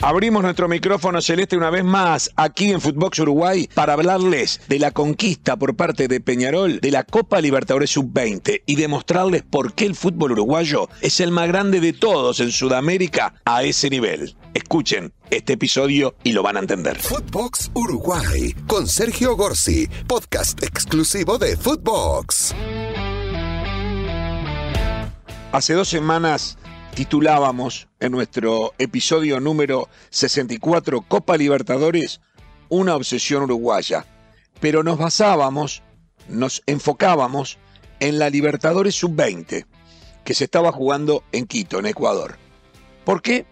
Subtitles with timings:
[0.00, 4.92] Abrimos nuestro micrófono celeste una vez más aquí en Footbox Uruguay para hablarles de la
[4.92, 9.96] conquista por parte de Peñarol de la Copa Libertadores Sub-20 y demostrarles por qué el
[9.96, 14.36] fútbol uruguayo es el más grande de todos en Sudamérica a ese nivel.
[14.54, 16.96] Escuchen este episodio y lo van a entender.
[16.96, 22.54] Footbox Uruguay con Sergio Gorsi, podcast exclusivo de Footbox.
[25.50, 26.56] Hace dos semanas
[26.94, 32.20] titulábamos en nuestro episodio número 64 Copa Libertadores
[32.68, 34.04] una obsesión uruguaya,
[34.60, 35.82] pero nos basábamos,
[36.28, 37.58] nos enfocábamos
[38.00, 39.66] en la Libertadores Sub-20
[40.24, 42.36] que se estaba jugando en Quito, en Ecuador.
[43.04, 43.46] ¿Por qué?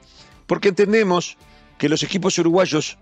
[0.46, 1.38] Porque entendemos
[1.78, 2.98] que los equipos uruguayos,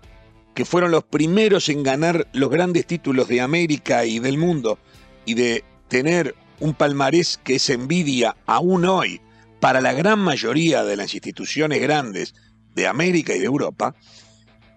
[0.53, 4.79] que fueron los primeros en ganar los grandes títulos de América y del mundo,
[5.25, 9.19] y de tener un palmarés que es envidia aún hoy
[9.65, 12.35] para la gran mayoría de las instituciones grandes
[12.75, 13.95] de América y de Europa,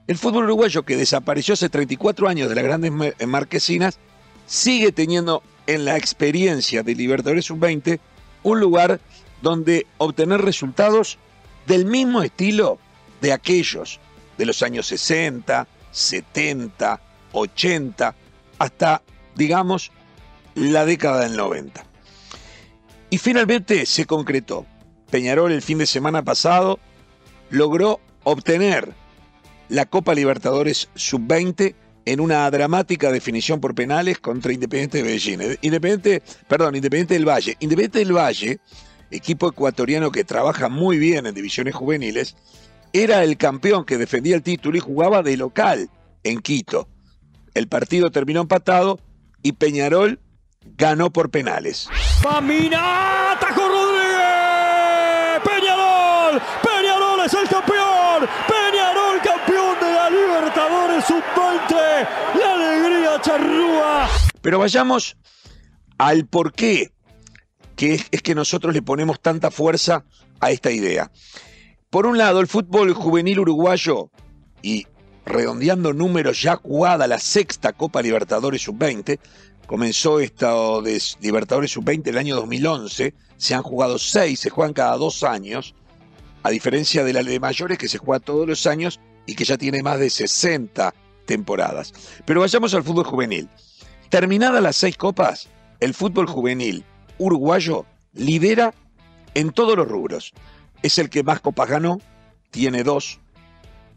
[0.07, 2.91] el fútbol uruguayo que desapareció hace 34 años de las grandes
[3.27, 3.99] marquesinas,
[4.47, 8.01] sigue teniendo en la experiencia de Libertadores Sub-20
[8.45, 8.99] un lugar
[9.43, 11.19] donde obtener resultados
[11.67, 12.79] del mismo estilo
[13.21, 14.01] de aquellos
[14.39, 17.01] de los años 60, 70,
[17.33, 18.15] 80,
[18.59, 19.03] hasta,
[19.37, 19.93] digamos,
[20.55, 21.85] la década del 90.
[23.11, 24.65] Y finalmente se concretó.
[25.11, 26.79] Peñarol el fin de semana pasado
[27.51, 28.93] logró obtener
[29.69, 35.59] la Copa Libertadores Sub-20 en una dramática definición por penales contra Independiente de Medellín.
[35.61, 37.57] Independiente, perdón, Independiente del Valle.
[37.61, 38.61] Independiente del Valle,
[39.11, 42.37] equipo ecuatoriano que trabaja muy bien en divisiones juveniles,
[42.93, 45.91] era el campeón que defendía el título y jugaba de local
[46.25, 46.89] en Quito.
[47.55, 48.99] El partido terminó empatado
[49.43, 50.21] y Peñarol
[50.77, 51.89] ganó por penales.
[52.23, 53.78] Peñarol
[57.29, 58.27] es el campeón.
[58.49, 62.09] Peñarol campeón de la Libertadores Sub-20.
[62.39, 64.09] La alegría charrúa.
[64.41, 65.17] Pero vayamos
[65.99, 66.91] al por qué
[67.77, 70.05] que es, es que nosotros le ponemos tanta fuerza
[70.41, 71.11] a esta idea.
[71.91, 74.11] Por un lado, el fútbol juvenil uruguayo
[74.63, 74.87] y
[75.25, 79.19] redondeando números ya jugada la sexta Copa Libertadores Sub-20,
[79.67, 84.97] comenzó esta de Libertadores Sub-20 el año 2011, se han jugado seis, se juegan cada
[84.97, 85.75] dos años,
[86.43, 89.59] a diferencia de la de mayores que se juega todos los años y que ya
[89.59, 90.95] tiene más de 60
[91.27, 91.93] temporadas.
[92.25, 93.49] Pero vayamos al fútbol juvenil.
[94.09, 95.49] Terminadas las seis copas,
[95.81, 96.85] el fútbol juvenil
[97.19, 97.85] uruguayo
[98.15, 98.75] lidera
[99.35, 100.33] en todos los rubros.
[100.83, 102.01] Es el que más copas ganó,
[102.51, 103.21] tiene dos,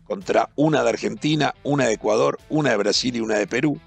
[0.05, 3.79] contra una de Argentina, una de Ecuador, una de Brasil y una de Perú.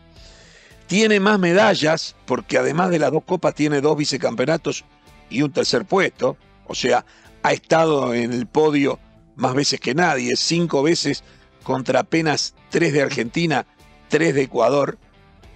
[0.87, 4.85] Tiene más medallas, porque además de las dos copas tiene dos vicecampeonatos
[5.29, 6.37] y un tercer puesto.
[6.67, 7.05] O sea,
[7.45, 8.99] ha estado en el podio
[9.37, 11.23] más veces que nadie, cinco veces
[11.63, 13.67] contra apenas tres de Argentina,
[14.09, 14.99] tres de Ecuador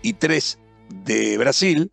[0.03, 0.59] y tres
[0.91, 1.91] de Brasil.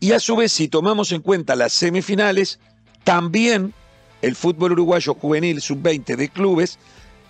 [0.00, 2.60] Y a su vez, si tomamos en cuenta las semifinales,
[3.04, 3.72] también
[4.20, 6.78] el fútbol uruguayo juvenil sub-20 de clubes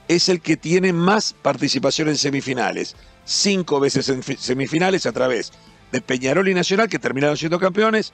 [0.09, 2.97] es el que tiene más participación en semifinales.
[3.25, 5.53] Cinco veces en semifinales a través
[5.93, 8.13] de Peñarol y Nacional, que terminaron siendo campeones,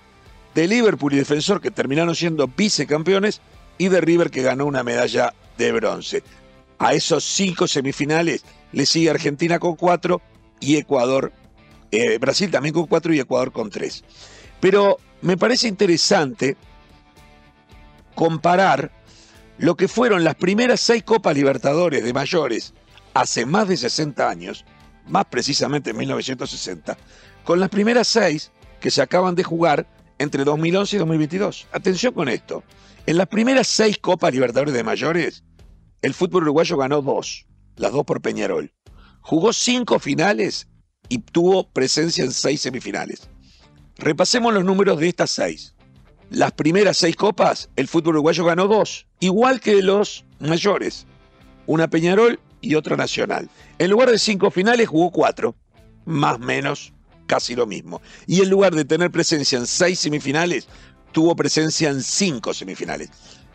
[0.54, 3.40] de Liverpool y Defensor, que terminaron siendo vicecampeones,
[3.78, 6.22] y de River que ganó una medalla de bronce.
[6.78, 10.20] A esos cinco semifinales le sigue Argentina con cuatro
[10.60, 11.32] y Ecuador,
[11.90, 14.04] eh, Brasil también con cuatro y Ecuador con tres.
[14.60, 16.56] Pero me parece interesante
[18.14, 18.92] comparar
[19.58, 22.74] lo que fueron las primeras seis Copas Libertadores de mayores
[23.14, 24.64] hace más de 60 años,
[25.06, 26.96] más precisamente en 1960,
[27.44, 28.50] con las primeras seis
[28.80, 29.86] que se acaban de jugar
[30.18, 31.68] entre 2011 y 2022.
[31.72, 32.62] Atención con esto.
[33.04, 35.42] En las primeras seis Copas Libertadores de mayores,
[36.02, 38.72] el fútbol uruguayo ganó dos, las dos por Peñarol.
[39.20, 40.68] Jugó cinco finales
[41.08, 43.28] y tuvo presencia en seis semifinales.
[43.96, 45.74] Repasemos los números de estas seis.
[46.30, 51.04] Las primeras seis copas, el fútbol uruguayo ganó dos, igual que los mayores.
[51.66, 53.50] Una Peñarol y otra Nacional.
[53.80, 55.56] En lugar de cinco finales jugó cuatro,
[56.04, 56.92] más menos
[57.26, 58.00] casi lo mismo.
[58.26, 60.68] Y en lugar de tener presencia en seis semifinales,
[61.12, 63.10] tuvo presencia en cinco semifinales.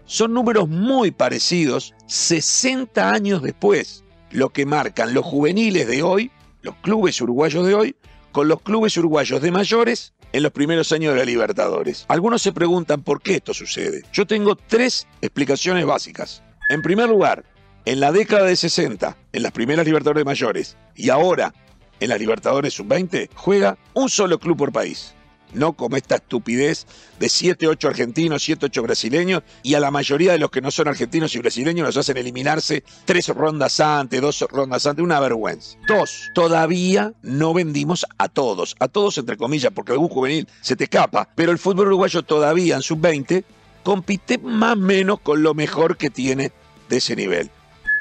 [0.05, 6.31] Son números muy parecidos 60 años después, lo que marcan los juveniles de hoy,
[6.61, 7.95] los clubes uruguayos de hoy,
[8.31, 12.05] con los clubes uruguayos de mayores en los primeros años de la Libertadores.
[12.07, 14.03] Algunos se preguntan por qué esto sucede.
[14.13, 16.43] Yo tengo tres explicaciones básicas.
[16.69, 17.43] En primer lugar,
[17.85, 21.53] en la década de 60, en las primeras Libertadores mayores, y ahora
[21.99, 25.15] en las Libertadores sub-20, juega un solo club por país.
[25.53, 26.85] No como esta estupidez
[27.19, 30.71] de 7, 8 argentinos, 7, 8 brasileños, y a la mayoría de los que no
[30.71, 35.77] son argentinos y brasileños los hacen eliminarse tres rondas antes, dos rondas antes, una vergüenza.
[35.87, 40.85] Dos, todavía no vendimos a todos, a todos entre comillas, porque algún juvenil se te
[40.85, 43.43] escapa, pero el fútbol uruguayo todavía en sub-20
[43.83, 46.51] compite más o menos con lo mejor que tiene
[46.89, 47.49] de ese nivel.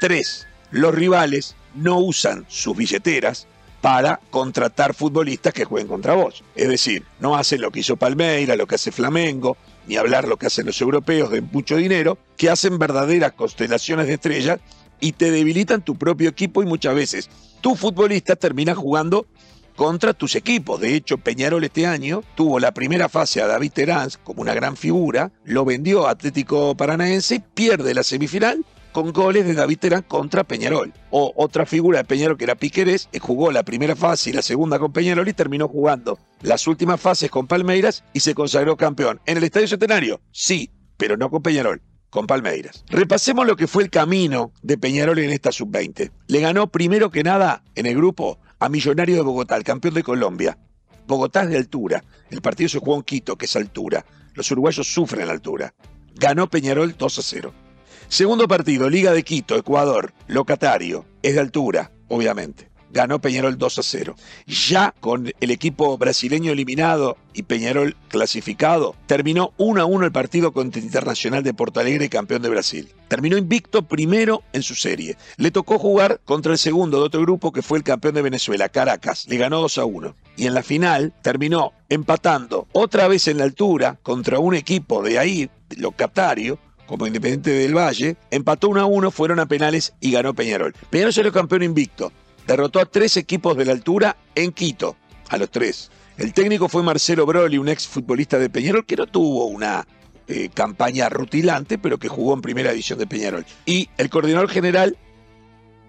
[0.01, 3.47] Tres, los rivales no usan sus billeteras
[3.81, 6.43] para contratar futbolistas que jueguen contra vos.
[6.55, 9.57] Es decir, no hacen lo que hizo Palmeira, lo que hace Flamengo,
[9.87, 14.15] ni hablar lo que hacen los europeos de mucho dinero, que hacen verdaderas constelaciones de
[14.15, 14.59] estrellas
[14.99, 17.29] y te debilitan tu propio equipo y muchas veces
[17.61, 19.27] tu futbolista termina jugando
[19.75, 20.81] contra tus equipos.
[20.81, 24.75] De hecho, Peñarol este año tuvo la primera fase a David Terán como una gran
[24.75, 28.65] figura, lo vendió a Atlético Paranaense pierde la semifinal
[28.97, 30.91] con goles de David Terán contra Peñarol.
[31.11, 34.41] O otra figura de Peñarol que era Piquerés, que jugó la primera fase y la
[34.41, 39.21] segunda con Peñarol y terminó jugando las últimas fases con Palmeiras y se consagró campeón.
[39.27, 40.19] ¿En el Estadio Centenario?
[40.31, 41.79] Sí, pero no con Peñarol
[42.09, 42.85] con Palmeiras.
[42.89, 46.11] Repasemos lo que fue el camino de Peñarol en esta sub-20.
[46.25, 50.01] Le ganó primero que nada en el grupo a Millonario de Bogotá, el campeón de
[50.01, 50.57] Colombia.
[51.05, 52.03] Bogotá es de altura.
[52.31, 54.03] El partido se jugó en Quito, que es altura.
[54.33, 55.75] Los uruguayos sufren la altura.
[56.15, 57.66] Ganó Peñarol 2 a 0.
[58.09, 62.69] Segundo partido, Liga de Quito, Ecuador, locatario, es de altura, obviamente.
[62.89, 64.15] Ganó Peñarol 2 a 0.
[64.45, 70.53] Ya con el equipo brasileño eliminado y Peñarol clasificado, terminó 1 a 1 el partido
[70.53, 72.93] contra Internacional de Porto Alegre, campeón de Brasil.
[73.09, 75.17] Terminó invicto primero en su serie.
[75.35, 78.69] Le tocó jugar contra el segundo de otro grupo que fue el campeón de Venezuela,
[78.69, 79.25] Caracas.
[79.27, 80.15] Le ganó 2 a 1.
[80.37, 85.19] Y en la final terminó empatando otra vez en la altura contra un equipo de
[85.19, 86.57] ahí, locatario,
[86.87, 90.73] como Independiente del Valle, empató 1 a 1, fueron a penales y ganó Peñarol.
[90.89, 92.11] Peñarol salió campeón invicto,
[92.47, 94.95] derrotó a tres equipos de la altura en Quito,
[95.29, 95.91] a los tres.
[96.17, 99.85] El técnico fue Marcelo Broli, un ex futbolista de Peñarol que no tuvo una
[100.27, 103.45] eh, campaña rutilante, pero que jugó en primera división de Peñarol.
[103.65, 104.97] Y el coordinador general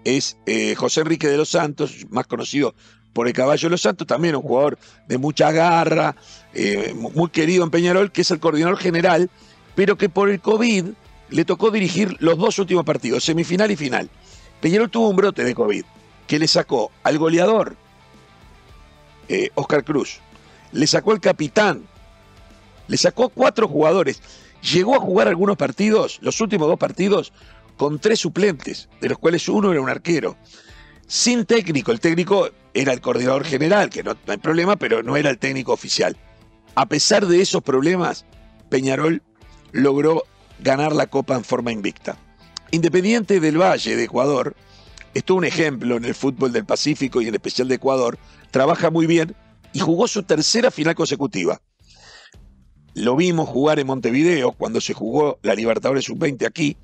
[0.03, 2.75] es eh, José Enrique de los Santos, más conocido
[3.13, 6.15] por el Caballo de los Santos, también un jugador de mucha garra,
[6.53, 9.29] eh, muy querido en Peñarol, que es el coordinador general
[9.79, 10.87] pero que por el COVID
[11.29, 14.09] le tocó dirigir los dos últimos partidos, semifinal y final.
[14.59, 15.85] Peñarol tuvo un brote de COVID
[16.27, 17.77] que le sacó al goleador
[19.29, 20.19] eh, Oscar Cruz,
[20.73, 21.87] le sacó al capitán,
[22.89, 24.21] le sacó cuatro jugadores.
[24.61, 27.31] Llegó a jugar algunos partidos, los últimos dos partidos,
[27.77, 30.35] con tres suplentes, de los cuales uno era un arquero.
[31.07, 35.29] Sin técnico, el técnico era el coordinador general, que no hay problema, pero no era
[35.29, 36.17] el técnico oficial.
[36.75, 38.25] A pesar de esos problemas,
[38.69, 39.23] Peñarol
[39.71, 40.23] logró
[40.59, 42.17] ganar la Copa en forma invicta.
[42.71, 44.55] Independiente del Valle de Ecuador,
[45.13, 48.17] esto es un ejemplo en el fútbol del Pacífico y en especial de Ecuador,
[48.51, 49.35] trabaja muy bien
[49.73, 51.61] y jugó su tercera final consecutiva.
[52.93, 56.77] Lo vimos jugar en Montevideo cuando se jugó la Libertadores Sub-20 aquí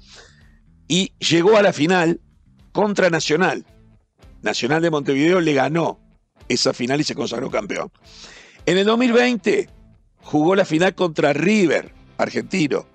[0.87, 2.21] y llegó a la final
[2.71, 3.65] contra Nacional.
[4.41, 5.99] Nacional de Montevideo le ganó
[6.47, 7.91] esa final y se consagró campeón.
[8.65, 9.69] En el 2020
[10.21, 12.85] jugó la final contra River argentino,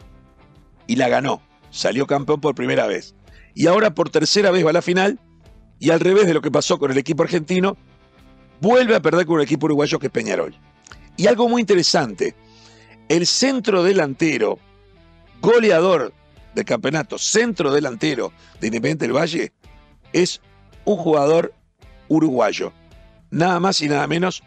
[0.87, 1.43] y la ganó.
[1.70, 3.14] Salió campeón por primera vez.
[3.55, 5.19] Y ahora por tercera vez va a la final,
[5.78, 7.76] y al revés de lo que pasó con el equipo argentino,
[8.61, 10.55] vuelve a perder con un equipo uruguayo que es Peñarol.
[11.17, 12.34] Y algo muy interesante,
[13.08, 14.58] el centro delantero,
[15.40, 16.12] goleador
[16.55, 19.52] del campeonato, centro delantero de Independiente del Valle,
[20.12, 20.40] es
[20.84, 21.55] un jugador
[22.08, 22.72] uruguayo,
[23.31, 24.43] nada más y nada menos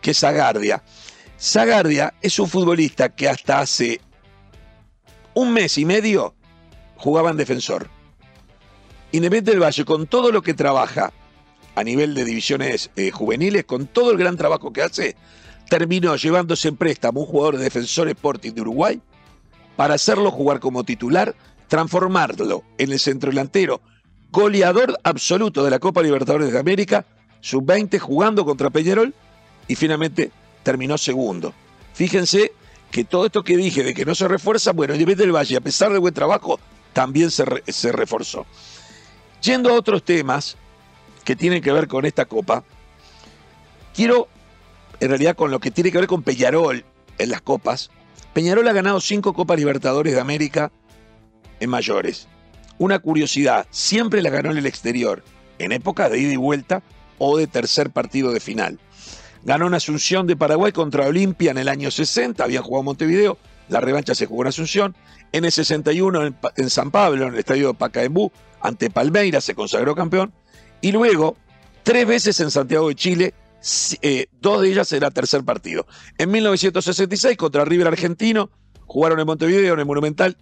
[0.00, 0.82] que Zagardia.
[1.40, 4.00] Zagardia es un futbolista que hasta hace
[5.38, 6.34] un mes y medio
[6.96, 7.88] jugaba en defensor.
[9.12, 11.12] Independiente del Valle, con todo lo que trabaja
[11.76, 15.14] a nivel de divisiones eh, juveniles, con todo el gran trabajo que hace,
[15.70, 19.00] terminó llevándose en préstamo un jugador de defensor Sporting de Uruguay
[19.76, 21.36] para hacerlo jugar como titular,
[21.68, 23.80] transformarlo en el centro delantero,
[24.32, 27.06] goleador absoluto de la Copa Libertadores de América,
[27.42, 29.14] sub-20 jugando contra Peñarol
[29.68, 30.32] y finalmente
[30.64, 31.54] terminó segundo.
[31.94, 32.50] Fíjense
[32.90, 35.60] que todo esto que dije de que no se refuerza, bueno, Independiente del Valle, a
[35.60, 36.58] pesar del buen trabajo,
[36.92, 38.46] también se, se reforzó.
[39.42, 40.56] Yendo a otros temas
[41.24, 42.64] que tienen que ver con esta copa,
[43.94, 44.28] quiero,
[45.00, 46.84] en realidad, con lo que tiene que ver con Peñarol
[47.18, 47.90] en las copas.
[48.32, 50.70] Peñarol ha ganado cinco Copas Libertadores de América
[51.60, 52.28] en mayores.
[52.78, 55.24] Una curiosidad, siempre la ganó en el exterior,
[55.58, 56.82] en época de ida y vuelta
[57.18, 58.78] o de tercer partido de final.
[59.44, 63.80] Ganó en Asunción de Paraguay contra Olimpia en el año 60, había jugado Montevideo, la
[63.80, 64.96] revancha se jugó en Asunción.
[65.32, 69.94] En el 61 en, San Pablo, en el estadio de Pacaembu, ante Palmeiras se consagró
[69.94, 70.32] campeón.
[70.80, 71.36] Y luego,
[71.82, 73.34] tres veces en Santiago de Chile,
[74.02, 75.86] eh, dos de ellas en el tercer partido.
[76.16, 78.50] En 1966 contra River Argentino,
[78.86, 80.36] jugaron en Montevideo, en el Monumental,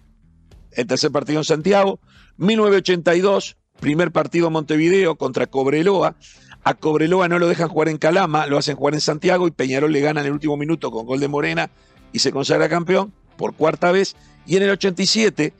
[0.72, 1.98] el tercer partido en Santiago.
[2.36, 6.16] 1982, primer partido en Montevideo contra Cobreloa.
[6.66, 9.92] A Cobreloa no lo dejan jugar en Calama, lo hacen jugar en Santiago y Peñarol
[9.92, 11.70] le gana en el último minuto con gol de Morena
[12.12, 14.16] y se consagra campeón por cuarta vez.
[14.46, 15.52] Y en el 87,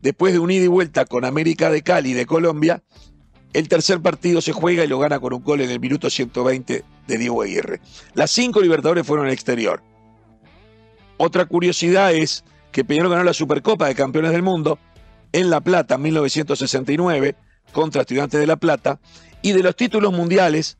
[0.00, 2.82] después de un ida y vuelta con América de Cali de Colombia,
[3.52, 6.84] el tercer partido se juega y lo gana con un gol en el minuto 120
[7.06, 7.82] de Diego Aguirre.
[8.14, 9.82] Las cinco Libertadores fueron al exterior.
[11.18, 14.78] Otra curiosidad es que Peñarol ganó la Supercopa de Campeones del Mundo
[15.32, 17.36] en La Plata en 1969
[17.72, 19.00] contra Estudiantes de La Plata
[19.42, 20.78] y de los títulos mundiales,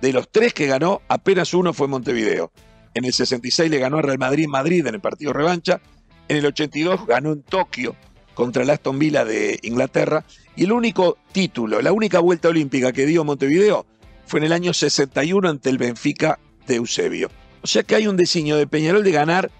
[0.00, 2.52] de los tres que ganó, apenas uno fue Montevideo.
[2.94, 5.80] En el 66 le ganó a Real Madrid Madrid en el partido revancha.
[6.28, 7.96] En el 82 ganó en Tokio
[8.34, 10.24] contra el Aston Villa de Inglaterra.
[10.56, 13.86] Y el único título, la única vuelta olímpica que dio Montevideo
[14.26, 17.30] fue en el año 61 ante el Benfica de Eusebio.
[17.62, 19.50] O sea que hay un diseño de Peñarol de ganar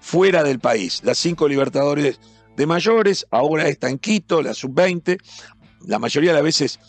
[0.00, 1.00] fuera del país.
[1.04, 2.20] Las cinco Libertadores
[2.56, 5.18] de mayores, ahora está en Quito, la sub-20,
[5.86, 6.80] la mayoría de las veces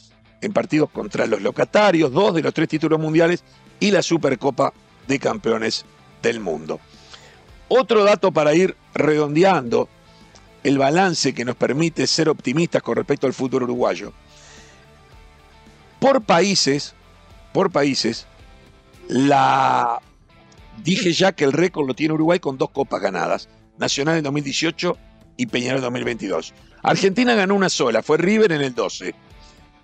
[0.46, 3.44] en partidos contra los locatarios, dos de los tres títulos mundiales
[3.80, 4.74] y la Supercopa
[5.08, 5.86] de Campeones
[6.22, 6.80] del Mundo.
[7.68, 9.90] Otro dato para ir redondeando
[10.64, 14.14] el balance que nos permite ser optimistas con respecto al fútbol uruguayo.
[16.00, 16.94] Por países,
[17.54, 18.28] por países,
[19.08, 20.00] la
[20.82, 24.98] Dije ya que el récord lo tiene Uruguay con dos copas ganadas, Nacional en 2018
[25.38, 26.54] y Peñarol en 2022.
[26.82, 29.14] Argentina ganó una sola, fue River en el 12.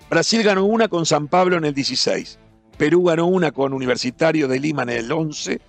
[0.10, 2.40] Brasil ganó una con San Pablo en el 16.
[2.78, 5.62] Perú ganó una con Universitario de Lima en el 11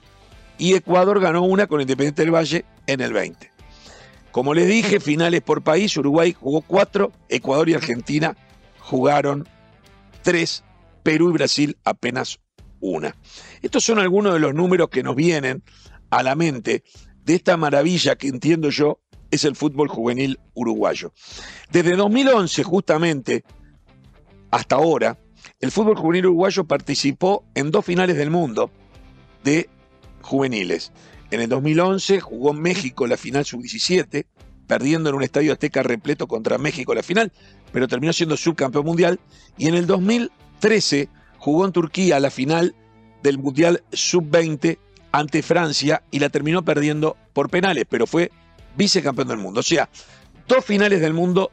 [0.59, 3.51] y Ecuador ganó una con Independiente del Valle en el 20.
[4.31, 8.37] Como les dije, finales por país, Uruguay jugó cuatro, Ecuador y Argentina
[8.79, 9.47] jugaron
[10.23, 10.65] tres,
[11.03, 12.39] Perú y Brasil apenas
[12.81, 13.17] una.
[13.61, 15.63] Estos son algunos de los números que nos vienen
[16.11, 16.85] a la mente
[17.25, 21.13] de esta maravilla que entiendo yo es el fútbol juvenil uruguayo.
[21.71, 23.45] Desde 2011 justamente
[24.51, 25.19] hasta ahora,
[25.61, 28.71] el fútbol juvenil uruguayo participó en dos finales del mundo
[29.45, 29.69] de
[30.23, 30.93] juveniles.
[31.31, 34.27] En el 2011 jugó México la final sub-17,
[34.67, 37.33] perdiendo en un estadio azteca repleto contra México la final,
[37.73, 39.21] pero terminó siendo subcampeón mundial.
[39.57, 42.75] Y en el 2013 jugó en Turquía la final
[43.23, 44.79] del Mundial Sub-20
[45.13, 48.31] ante Francia y la terminó perdiendo por penales, pero fue
[48.77, 49.61] vicecampeón del mundo.
[49.61, 49.89] O sea,
[50.47, 51.51] dos finales del mundo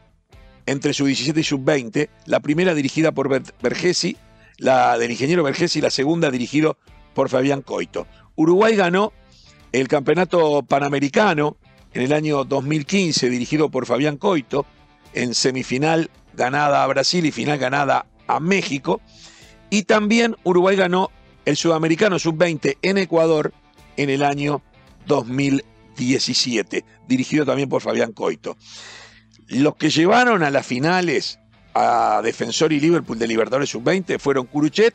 [0.67, 3.29] entre Sub-17 y Sub-20, la primera dirigida por
[3.61, 4.17] Vergesi,
[4.57, 6.77] la del ingeniero Vergesi, y la segunda dirigido
[7.15, 8.05] por Fabián Coito.
[8.35, 9.13] Uruguay ganó
[9.71, 11.57] el campeonato panamericano
[11.93, 14.65] en el año 2015, dirigido por Fabián Coito,
[15.13, 19.01] en semifinal ganada a Brasil y final ganada a México.
[19.69, 21.11] Y también Uruguay ganó
[21.45, 23.53] el Sudamericano Sub-20 en Ecuador
[23.95, 24.61] en el año
[25.07, 28.57] 2017, dirigido también por Fabián Coito.
[29.47, 31.39] Los que llevaron a las finales
[31.73, 34.93] a Defensor y Liverpool de Libertadores Sub-20 fueron Curuchet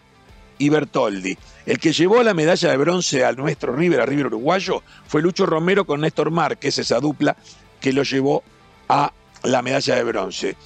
[0.59, 1.39] y Bertoldi.
[1.65, 5.47] El que llevó la medalla de bronce al nuestro River, a River uruguayo, fue Lucho
[5.47, 7.37] Romero con Néstor Márquez, esa dupla
[7.81, 8.43] que lo llevó
[8.89, 10.57] a la medalla de bronce.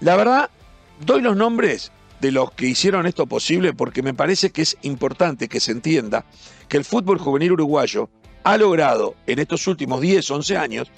[0.00, 0.50] La verdad,
[1.00, 5.48] doy los nombres de los que hicieron esto posible porque me parece que es importante
[5.48, 6.24] que se entienda
[6.68, 8.10] que el fútbol juvenil uruguayo
[8.44, 10.90] ha logrado en estos últimos 10, 11 años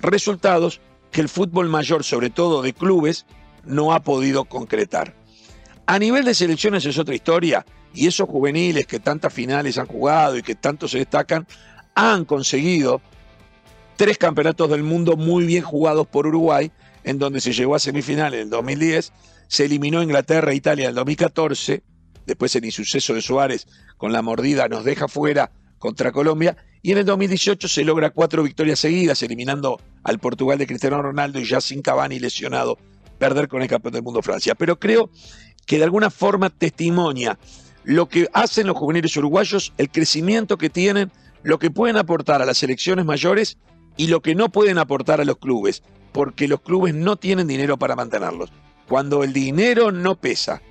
[0.00, 0.80] resultados
[1.16, 3.24] que el fútbol mayor, sobre todo de clubes,
[3.64, 5.14] no ha podido concretar.
[5.86, 10.36] A nivel de selecciones es otra historia y esos juveniles que tantas finales han jugado
[10.36, 11.46] y que tanto se destacan
[11.94, 13.00] han conseguido
[13.96, 16.70] tres campeonatos del mundo muy bien jugados por Uruguay,
[17.02, 19.10] en donde se llegó a semifinal en el 2010
[19.48, 21.82] se eliminó Inglaterra e Italia en el 2014,
[22.26, 26.98] después el insuceso de Suárez con la mordida nos deja fuera contra Colombia, y en
[26.98, 31.60] el 2018 se logra cuatro victorias seguidas, eliminando al Portugal de Cristiano Ronaldo y ya
[31.60, 32.78] sin Cavani lesionado,
[33.18, 34.54] perder con el campeón del mundo Francia.
[34.54, 35.10] Pero creo
[35.66, 37.40] que de alguna forma testimonia
[37.82, 41.10] lo que hacen los juveniles uruguayos, el crecimiento que tienen,
[41.42, 43.58] lo que pueden aportar a las selecciones mayores
[43.96, 47.76] y lo que no pueden aportar a los clubes, porque los clubes no tienen dinero
[47.76, 48.52] para mantenerlos
[48.86, 50.62] cuando el dinero no pesa,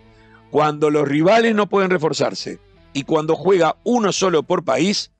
[0.49, 2.61] cuando los rivales no pueden reforzarse
[2.93, 5.11] y cuando juega uno solo por país,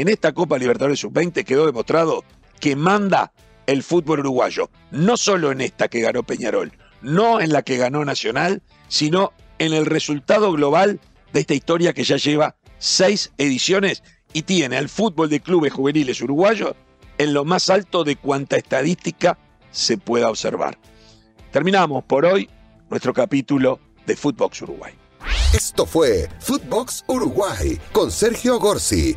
[0.00, 2.24] en esta Copa Libertadores Sub-20 quedó demostrado
[2.60, 3.32] que manda
[3.66, 6.72] el fútbol uruguayo, no solo en esta que ganó Peñarol,
[7.02, 11.00] no en la que ganó Nacional, sino en el resultado global
[11.32, 16.20] de esta historia que ya lleva seis ediciones y tiene al fútbol de clubes juveniles
[16.20, 16.74] uruguayos
[17.18, 19.38] en lo más alto de cuanta estadística
[19.70, 20.78] se pueda observar.
[21.50, 22.50] Terminamos por hoy
[22.90, 24.92] nuestro capítulo de Footbox Uruguay.
[25.54, 29.16] Esto fue Footbox Uruguay con Sergio Gorsi,